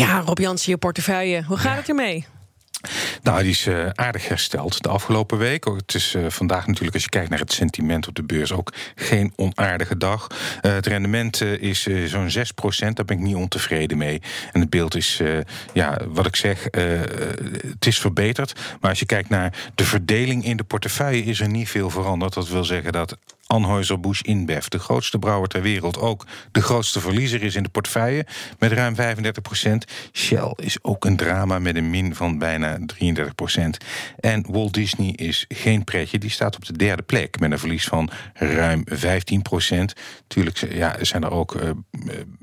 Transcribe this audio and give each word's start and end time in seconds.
Ja, 0.00 0.20
Rob 0.20 0.38
Jansen, 0.38 0.70
je 0.70 0.78
portefeuille. 0.78 1.42
Hoe 1.42 1.56
gaat 1.56 1.76
het 1.76 1.88
ermee? 1.88 2.24
Nou, 3.22 3.42
die 3.42 3.50
is 3.50 3.66
uh, 3.66 3.88
aardig 3.94 4.28
hersteld 4.28 4.82
de 4.82 4.88
afgelopen 4.88 5.38
week. 5.38 5.64
Het 5.64 5.94
is 5.94 6.14
uh, 6.14 6.26
vandaag 6.28 6.66
natuurlijk, 6.66 6.94
als 6.94 7.02
je 7.02 7.08
kijkt 7.08 7.30
naar 7.30 7.38
het 7.38 7.52
sentiment 7.52 8.08
op 8.08 8.14
de 8.14 8.22
beurs, 8.22 8.52
ook 8.52 8.72
geen 8.94 9.32
onaardige 9.36 9.96
dag. 9.96 10.26
Uh, 10.30 10.72
het 10.72 10.86
rendement 10.86 11.40
is 11.40 11.82
zo'n 11.82 12.30
6% 12.30 12.92
daar 12.92 13.04
ben 13.04 13.16
ik 13.16 13.22
niet 13.22 13.34
ontevreden 13.34 13.98
mee. 13.98 14.22
En 14.52 14.60
het 14.60 14.70
beeld 14.70 14.96
is, 14.96 15.20
ja, 15.72 15.98
wat 16.08 16.26
ik 16.26 16.36
zeg, 16.36 16.64
het 16.70 17.86
is 17.86 17.98
verbeterd. 17.98 18.60
Maar 18.80 18.90
als 18.90 18.98
je 18.98 19.06
kijkt 19.06 19.28
naar 19.28 19.70
de 19.74 19.84
verdeling 19.84 20.44
in 20.44 20.56
de 20.56 20.64
portefeuille, 20.64 21.24
is 21.24 21.40
er 21.40 21.48
niet 21.48 21.68
veel 21.68 21.90
veranderd. 21.90 22.34
Dat 22.34 22.48
wil 22.48 22.64
zeggen 22.64 22.92
dat 22.92 23.16
Anheuser-Busch 23.50 24.22
InBev, 24.22 24.66
de 24.66 24.78
grootste 24.78 25.18
brouwer 25.18 25.48
ter 25.48 25.62
wereld, 25.62 25.98
ook 25.98 26.26
de 26.52 26.62
grootste 26.62 27.00
verliezer 27.00 27.42
is 27.42 27.54
in 27.54 27.62
de 27.62 27.68
portefeuille 27.68 28.26
met 28.58 28.72
ruim 28.72 28.94
35 28.94 29.42
procent. 29.42 29.84
Shell 30.12 30.52
is 30.56 30.78
ook 30.82 31.04
een 31.04 31.16
drama 31.16 31.58
met 31.58 31.76
een 31.76 31.90
min 31.90 32.14
van 32.14 32.38
bijna 32.38 32.78
33 32.86 33.34
procent. 33.34 33.76
En 34.20 34.44
Walt 34.48 34.74
Disney 34.74 35.10
is 35.10 35.44
geen 35.48 35.84
pretje, 35.84 36.18
die 36.18 36.30
staat 36.30 36.56
op 36.56 36.64
de 36.64 36.76
derde 36.76 37.02
plek 37.02 37.40
met 37.40 37.52
een 37.52 37.58
verlies 37.58 37.84
van 37.84 38.10
ruim 38.34 38.82
15 38.84 39.42
procent. 39.42 39.92
Tuurlijk 40.26 40.72
ja, 40.72 40.96
zijn 41.00 41.22
er 41.22 41.30
ook 41.30 41.54
uh, 41.54 41.70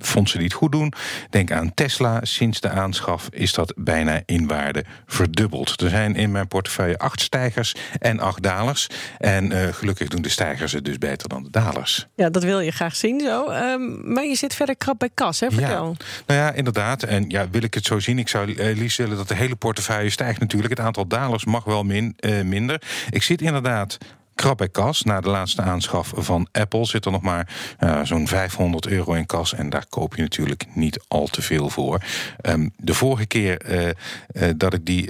fondsen 0.00 0.38
die 0.38 0.48
het 0.48 0.56
goed 0.56 0.72
doen. 0.72 0.92
Denk 1.30 1.52
aan 1.52 1.74
Tesla. 1.74 2.20
Sinds 2.22 2.60
de 2.60 2.68
aanschaf 2.68 3.28
is 3.30 3.52
dat 3.52 3.72
bijna 3.76 4.20
in 4.26 4.46
waarde 4.46 4.84
verdubbeld. 5.06 5.80
Er 5.80 5.90
zijn 5.90 6.14
in 6.14 6.30
mijn 6.30 6.48
portefeuille 6.48 6.98
acht 6.98 7.20
stijgers 7.20 7.74
en 7.98 8.20
acht 8.20 8.42
dalers. 8.42 8.86
En 9.18 9.52
uh, 9.52 9.66
gelukkig 9.72 10.08
doen 10.08 10.22
de 10.22 10.28
stijgers 10.28 10.72
het 10.72 10.84
dus 10.84 10.98
beter 10.98 11.28
dan 11.28 11.42
de 11.42 11.50
dalers. 11.50 12.06
Ja, 12.14 12.30
dat 12.30 12.42
wil 12.42 12.60
je 12.60 12.70
graag 12.70 12.96
zien 12.96 13.20
zo. 13.20 13.50
Um, 13.50 14.12
maar 14.12 14.24
je 14.24 14.34
zit 14.34 14.54
verder 14.54 14.76
krap 14.76 14.98
bij 14.98 15.10
kas, 15.14 15.40
hè? 15.40 15.50
Vertel. 15.50 15.96
Ja, 15.98 16.04
nou 16.26 16.40
ja, 16.40 16.52
inderdaad. 16.52 17.02
En 17.02 17.24
ja, 17.28 17.50
wil 17.50 17.62
ik 17.62 17.74
het 17.74 17.84
zo 17.84 17.98
zien? 17.98 18.18
Ik 18.18 18.28
zou 18.28 18.48
uh, 18.50 18.76
liefst 18.76 18.98
willen 18.98 19.16
dat 19.16 19.28
de 19.28 19.34
hele 19.34 19.56
portefeuille 19.56 20.10
stijgt 20.10 20.40
natuurlijk. 20.40 20.70
Het 20.76 20.86
aantal 20.86 21.06
dalers 21.06 21.44
mag 21.44 21.64
wel 21.64 21.82
min, 21.82 22.16
uh, 22.20 22.42
minder. 22.42 22.82
Ik 23.10 23.22
zit 23.22 23.42
inderdaad 23.42 23.98
krap 24.40 24.56
bij 24.56 24.68
kas. 24.68 25.02
Na 25.02 25.20
de 25.20 25.28
laatste 25.28 25.62
aanschaf 25.62 26.12
van 26.16 26.48
Apple 26.52 26.86
zit 26.86 27.04
er 27.04 27.12
nog 27.12 27.22
maar 27.22 27.48
uh, 27.80 28.00
zo'n 28.02 28.28
500 28.28 28.86
euro 28.86 29.12
in 29.12 29.26
kas. 29.26 29.54
En 29.54 29.70
daar 29.70 29.86
koop 29.88 30.16
je 30.16 30.22
natuurlijk 30.22 30.66
niet 30.74 31.00
al 31.08 31.26
te 31.26 31.42
veel 31.42 31.68
voor. 31.68 32.00
Um, 32.42 32.72
de 32.76 32.94
vorige 32.94 33.26
keer 33.26 33.70
uh, 33.70 33.88
uh, 34.32 34.50
dat 34.56 34.74
ik 34.74 34.86
die 34.86 35.08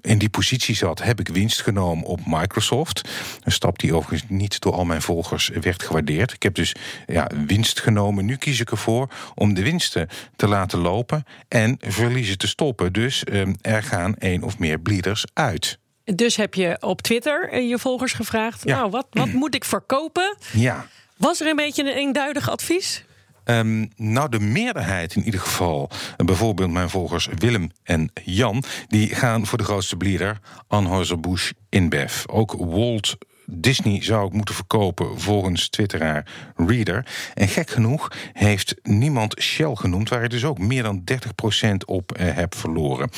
in 0.00 0.18
die 0.18 0.28
positie 0.28 0.74
zat, 0.74 1.02
heb 1.02 1.20
ik 1.20 1.28
winst 1.28 1.62
genomen 1.62 2.04
op 2.04 2.20
Microsoft. 2.26 3.08
Een 3.42 3.52
stap 3.52 3.78
die 3.78 3.94
overigens 3.94 4.30
niet 4.30 4.60
door 4.60 4.72
al 4.72 4.84
mijn 4.84 5.02
volgers 5.02 5.50
werd 5.60 5.82
gewaardeerd. 5.82 6.32
Ik 6.32 6.42
heb 6.42 6.54
dus 6.54 6.74
ja, 7.06 7.30
winst 7.46 7.80
genomen. 7.80 8.24
Nu 8.24 8.36
kies 8.36 8.60
ik 8.60 8.70
ervoor 8.70 9.08
om 9.34 9.54
de 9.54 9.62
winsten 9.62 10.08
te 10.36 10.48
laten 10.48 10.78
lopen 10.78 11.24
en 11.48 11.76
verliezen 11.80 12.38
te 12.38 12.46
stoppen. 12.46 12.92
Dus 12.92 13.22
um, 13.32 13.56
er 13.60 13.82
gaan 13.82 14.16
één 14.16 14.42
of 14.42 14.58
meer 14.58 14.78
bleeders 14.78 15.24
uit. 15.32 15.78
Dus 16.14 16.36
heb 16.36 16.54
je 16.54 16.76
op 16.80 17.02
Twitter 17.02 17.60
je 17.60 17.78
volgers 17.78 18.12
gevraagd: 18.12 18.62
ja. 18.64 18.76
Nou, 18.76 18.90
wat, 18.90 19.06
wat 19.10 19.32
moet 19.32 19.54
ik 19.54 19.64
verkopen? 19.64 20.36
Ja. 20.52 20.86
Was 21.16 21.40
er 21.40 21.46
een 21.46 21.56
beetje 21.56 21.82
een 21.82 21.96
eenduidig 21.96 22.50
advies? 22.50 23.04
Um, 23.44 23.90
nou, 23.96 24.28
de 24.28 24.40
meerderheid 24.40 25.14
in 25.14 25.24
ieder 25.24 25.40
geval, 25.40 25.90
bijvoorbeeld 26.16 26.70
mijn 26.70 26.90
volgers 26.90 27.28
Willem 27.38 27.70
en 27.82 28.10
Jan, 28.24 28.62
die 28.88 29.14
gaan 29.14 29.46
voor 29.46 29.58
de 29.58 29.64
grootste 29.64 29.96
bleeder 29.96 30.38
Anheuser-Busch 30.68 31.52
InBev. 31.68 32.24
Ook 32.26 32.54
Walt 32.58 33.16
Disney 33.46 34.02
zou 34.02 34.26
ik 34.26 34.32
moeten 34.32 34.54
verkopen 34.54 35.20
volgens 35.20 35.68
twitteraar 35.68 36.26
Reader. 36.56 37.06
En 37.34 37.48
gek 37.48 37.70
genoeg 37.70 38.12
heeft 38.32 38.74
niemand 38.82 39.40
Shell 39.40 39.74
genoemd, 39.74 40.08
waar 40.08 40.24
ik 40.24 40.30
dus 40.30 40.44
ook 40.44 40.58
meer 40.58 40.82
dan 40.82 41.04
30% 41.12 41.76
op 41.86 42.18
uh, 42.18 42.34
heb 42.34 42.54
verloren. 42.54 43.10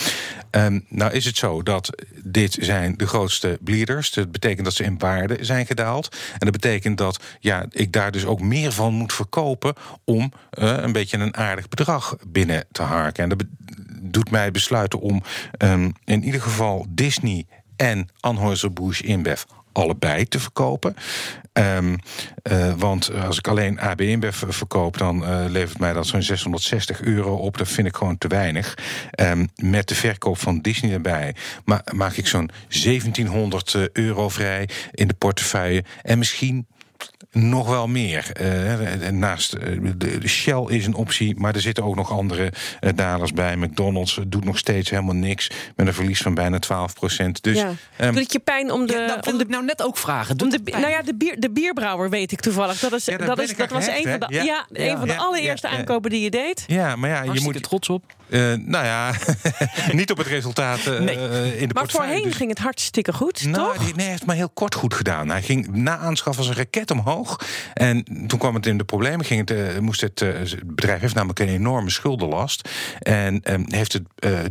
Um, 0.50 0.84
nou 0.88 1.12
is 1.12 1.24
het 1.24 1.36
zo 1.36 1.62
dat 1.62 2.06
dit 2.24 2.56
zijn 2.60 2.96
de 2.96 3.06
grootste 3.06 3.58
bleeders. 3.60 4.10
Dat 4.10 4.32
betekent 4.32 4.64
dat 4.64 4.74
ze 4.74 4.84
in 4.84 4.98
waarde 4.98 5.36
zijn 5.40 5.66
gedaald. 5.66 6.16
En 6.32 6.38
dat 6.38 6.52
betekent 6.52 6.98
dat 6.98 7.20
ja, 7.40 7.66
ik 7.70 7.92
daar 7.92 8.10
dus 8.10 8.24
ook 8.24 8.40
meer 8.40 8.72
van 8.72 8.94
moet 8.94 9.12
verkopen 9.12 9.74
om 10.04 10.32
uh, 10.58 10.76
een 10.76 10.92
beetje 10.92 11.18
een 11.18 11.36
aardig 11.36 11.68
bedrag 11.68 12.16
binnen 12.26 12.64
te 12.72 12.82
harken. 12.82 13.22
En 13.22 13.28
dat 13.28 13.44
doet 14.02 14.30
mij 14.30 14.50
besluiten 14.50 15.00
om 15.00 15.22
um, 15.58 15.92
in 16.04 16.24
ieder 16.24 16.40
geval 16.40 16.86
Disney 16.88 17.46
en 17.76 18.08
Anheuser-Busch 18.20 19.00
InBev 19.00 19.42
allebei 19.78 20.28
te 20.28 20.40
verkopen. 20.40 20.96
Um, 21.52 21.98
uh, 22.52 22.72
want 22.76 23.10
als 23.14 23.38
ik 23.38 23.48
alleen 23.48 23.80
AB 23.80 24.00
InBev 24.00 24.42
verkoop, 24.48 24.98
dan 24.98 25.22
uh, 25.22 25.44
levert 25.48 25.78
mij 25.78 25.92
dat 25.92 26.06
zo'n 26.06 26.22
660 26.22 27.02
euro 27.02 27.34
op. 27.34 27.58
Dat 27.58 27.68
vind 27.68 27.86
ik 27.86 27.96
gewoon 27.96 28.18
te 28.18 28.28
weinig. 28.28 28.78
Um, 29.20 29.48
met 29.56 29.88
de 29.88 29.94
verkoop 29.94 30.38
van 30.38 30.60
Disney 30.60 30.92
erbij 30.92 31.34
ma 31.64 31.82
maak 31.94 32.12
ik 32.12 32.26
zo'n 32.26 32.50
1700 32.68 33.76
euro 33.92 34.28
vrij 34.28 34.68
in 34.92 35.08
de 35.08 35.14
portefeuille. 35.14 35.84
En 36.02 36.18
misschien 36.18 36.66
nog 37.32 37.68
wel 37.68 37.86
meer. 37.86 38.32
Uh, 38.40 39.08
naast 39.08 39.54
uh, 39.54 39.90
de, 39.96 40.28
Shell 40.28 40.64
is 40.66 40.86
een 40.86 40.94
optie, 40.94 41.36
maar 41.36 41.54
er 41.54 41.60
zitten 41.60 41.84
ook 41.84 41.94
nog 41.94 42.10
andere 42.10 42.52
uh, 42.80 42.90
dalers 42.94 43.32
bij. 43.32 43.56
McDonald's 43.56 44.20
doet 44.26 44.44
nog 44.44 44.58
steeds 44.58 44.90
helemaal 44.90 45.14
niks 45.14 45.50
met 45.76 45.86
een 45.86 45.94
verlies 45.94 46.22
van 46.22 46.34
bijna 46.34 46.58
12 46.58 46.94
procent. 46.94 47.42
Dus, 47.42 47.56
ja. 47.56 47.72
um, 48.00 48.12
doet 48.12 48.22
het 48.22 48.32
je 48.32 48.38
pijn 48.38 48.72
om 48.72 48.86
de. 48.86 48.92
Ja, 48.92 49.06
nou, 49.06 49.20
om 49.32 49.38
de 49.38 49.44
nou 49.48 49.64
net 49.64 49.82
ook 49.82 49.98
vragen. 49.98 50.40
Om 50.40 50.50
de, 50.50 50.60
nou 50.64 50.88
ja, 50.88 51.02
de, 51.02 51.14
bier, 51.14 51.40
de 51.40 51.50
bierbrouwer 51.50 52.10
weet 52.10 52.32
ik 52.32 52.40
toevallig. 52.40 52.78
Dat, 52.78 52.92
is, 52.92 53.04
ja, 53.04 53.16
dat, 53.16 53.40
is, 53.40 53.56
dat 53.56 53.70
was 53.70 53.86
een 53.86 54.02
van 54.02 54.18
de, 54.20 54.26
ja, 54.28 54.42
ja, 54.42 54.66
een 54.72 54.98
van 54.98 55.08
de 55.08 55.16
allereerste 55.16 55.68
aankopen 55.68 56.10
die 56.10 56.20
je 56.20 56.30
deed. 56.30 56.64
Ja, 56.66 56.96
maar 56.96 57.10
ja, 57.10 57.32
je 57.32 57.40
moet 57.40 57.54
er 57.54 57.60
trots 57.60 57.88
op. 57.88 58.04
Uh, 58.28 58.54
nou 58.54 58.84
ja, 58.84 59.12
niet 59.92 60.10
op 60.10 60.18
het 60.18 60.26
resultaat 60.26 60.84
nee. 60.84 61.56
in 61.58 61.68
de 61.68 61.74
Maar 61.74 61.88
voorheen 61.88 62.22
dus. 62.22 62.34
ging 62.34 62.50
het 62.50 62.58
hartstikke 62.58 63.12
goed, 63.12 63.44
nou, 63.44 63.72
toch? 63.72 63.84
Die, 63.84 63.94
nee, 63.94 64.02
hij 64.02 64.10
heeft 64.10 64.26
maar 64.26 64.36
heel 64.36 64.50
kort 64.54 64.74
goed 64.74 64.94
gedaan. 64.94 65.28
Hij 65.28 65.42
ging 65.42 65.68
na 65.68 65.96
aanschaf 65.96 66.38
als 66.38 66.48
een 66.48 66.54
raket 66.54 66.87
omhoog. 66.90 67.40
En 67.74 68.04
toen 68.26 68.38
kwam 68.38 68.54
het 68.54 68.66
in 68.66 68.78
de 68.78 68.84
problemen. 68.84 69.24
Ging 69.24 69.48
het, 69.48 69.80
moest 69.80 70.00
het, 70.00 70.20
het 70.20 70.66
bedrijf 70.66 71.00
heeft 71.00 71.14
namelijk 71.14 71.38
een 71.38 71.48
enorme 71.48 71.90
schuldenlast. 71.90 72.68
En 72.98 73.42
heeft 73.68 73.92
het 73.92 74.04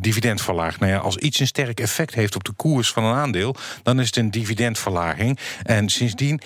dividend 0.04 0.42
verlaagd. 0.42 0.80
Nou 0.80 0.92
ja, 0.92 0.98
als 0.98 1.18
iets 1.18 1.40
een 1.40 1.48
sterk 1.48 1.80
effect 1.80 2.14
heeft 2.14 2.36
op 2.36 2.44
de 2.44 2.52
koers 2.52 2.92
van 2.92 3.04
een 3.04 3.16
aandeel... 3.16 3.56
dan 3.84 4.00
is 4.00 4.06
het 4.06 4.16
een 4.16 4.32
dividendverlaging. 4.32 5.40
En 5.64 5.90
sindsdien 5.90 6.42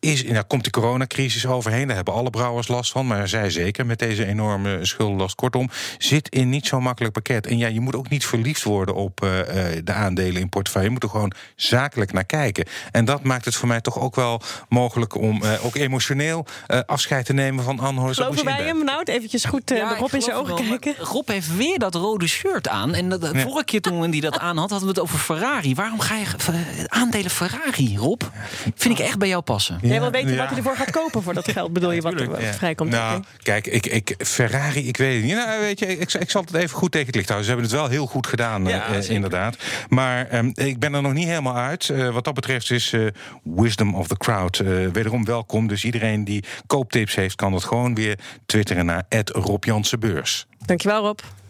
is, 0.00 0.24
nou, 0.24 0.44
komt 0.44 0.64
de 0.64 0.70
coronacrisis 0.70 1.46
overheen. 1.46 1.86
Daar 1.86 1.96
hebben 1.96 2.14
alle 2.14 2.30
brouwers 2.30 2.68
last 2.68 2.92
van. 2.92 3.06
Maar 3.06 3.28
zij 3.28 3.50
zeker 3.50 3.86
met 3.86 3.98
deze 3.98 4.26
enorme 4.26 4.78
schuldenlast. 4.84 5.34
Kortom, 5.34 5.70
zit 5.98 6.28
in 6.28 6.48
niet 6.48 6.66
zo'n 6.66 6.82
makkelijk 6.82 7.14
pakket. 7.14 7.46
En 7.46 7.58
ja, 7.58 7.66
je 7.66 7.80
moet 7.80 7.96
ook 7.96 8.08
niet 8.08 8.26
verliefd 8.26 8.62
worden 8.62 8.94
op 8.94 9.16
de 9.84 9.92
aandelen 9.92 10.40
in 10.40 10.48
portefeuille. 10.48 10.88
Je 10.88 10.94
moet 10.94 11.02
er 11.02 11.08
gewoon 11.10 11.32
zakelijk 11.56 12.12
naar 12.12 12.24
kijken. 12.24 12.64
En 12.92 13.04
dat 13.04 13.22
maakt 13.22 13.44
het 13.44 13.54
voor 13.54 13.68
mij 13.68 13.80
toch 13.80 13.98
ook 13.98 14.14
wel 14.14 14.42
mogelijk 14.68 15.15
om 15.18 15.42
uh, 15.42 15.64
ook 15.64 15.76
emotioneel 15.76 16.46
uh, 16.68 16.80
afscheid 16.86 17.24
te 17.26 17.32
nemen 17.32 17.64
van 17.64 17.80
Anheuser. 17.80 18.24
Geloven 18.24 18.44
wij 18.44 18.62
hem 18.62 18.84
nou? 18.84 19.02
Even 19.04 19.48
goed 19.48 19.62
ja, 19.64 19.96
Rob 19.96 20.14
in 20.14 20.22
zijn 20.22 20.36
ogen 20.36 20.68
kijken. 20.68 20.94
Rob 21.04 21.28
heeft 21.28 21.56
weer 21.56 21.78
dat 21.78 21.94
rode 21.94 22.26
shirt 22.26 22.68
aan. 22.68 22.94
En 22.94 23.08
dat, 23.08 23.30
ja. 23.32 23.40
vorige 23.40 23.64
keer 23.64 23.80
toen 23.80 24.10
hij 24.10 24.20
dat 24.20 24.38
aan 24.38 24.56
had, 24.56 24.70
hadden 24.70 24.88
we 24.88 24.94
het 24.94 25.02
over 25.02 25.18
Ferrari. 25.18 25.74
Waarom 25.74 26.00
ga 26.00 26.14
je 26.16 26.26
aandelen 26.88 27.30
Ferrari, 27.30 27.96
Rob? 27.98 28.22
Vind 28.74 28.98
ik 28.98 29.04
echt 29.04 29.18
bij 29.18 29.28
jou 29.28 29.42
passen. 29.42 29.78
Jij 29.82 30.00
wil 30.00 30.10
weten 30.10 30.36
wat 30.36 30.48
hij 30.48 30.56
ervoor 30.56 30.76
gaat 30.76 30.90
kopen 30.90 31.22
voor 31.22 31.34
dat 31.34 31.50
geld, 31.50 31.72
bedoel 31.72 31.90
je, 31.90 32.00
wat 32.00 32.20
er 32.20 32.54
vrijkomt? 32.54 32.90
Nou, 32.90 33.22
kijk, 33.42 33.66
ik, 33.66 33.86
ik, 33.86 34.14
Ferrari, 34.18 34.88
ik 34.88 34.96
weet 34.96 35.14
het 35.14 35.24
niet. 35.24 35.34
Nou, 35.34 35.60
weet 35.60 35.78
je, 35.78 35.86
ik, 35.86 36.12
ik 36.12 36.30
zal 36.30 36.42
het 36.42 36.54
even 36.54 36.76
goed 36.76 36.92
tegen 36.92 37.06
het 37.06 37.14
licht 37.14 37.28
houden. 37.28 37.48
Ze 37.48 37.54
hebben 37.54 37.70
het 37.70 37.80
wel 37.80 37.90
heel 37.90 38.06
goed 38.06 38.26
gedaan, 38.26 38.64
ja, 38.64 38.96
uh, 38.96 39.10
inderdaad. 39.10 39.56
Maar 39.88 40.34
um, 40.34 40.50
ik 40.54 40.78
ben 40.78 40.94
er 40.94 41.02
nog 41.02 41.12
niet 41.12 41.26
helemaal 41.26 41.56
uit. 41.56 41.88
Uh, 41.88 42.08
wat 42.08 42.24
dat 42.24 42.34
betreft 42.34 42.70
is 42.70 42.92
uh, 42.92 43.06
Wisdom 43.42 43.94
of 43.94 44.06
the 44.06 44.16
Crowd 44.16 44.62
wederom 45.06 45.34
welkom. 45.34 45.66
Dus 45.66 45.84
iedereen 45.84 46.24
die 46.24 46.44
kooptips 46.66 47.14
heeft, 47.14 47.34
kan 47.34 47.52
het 47.52 47.64
gewoon 47.64 47.94
weer 47.94 48.18
twitteren 48.46 48.86
naar 48.86 49.04
Rob 49.30 49.64
Jansenbeurs. 49.64 50.46
Dankjewel, 50.64 51.02
Rob. 51.02 51.18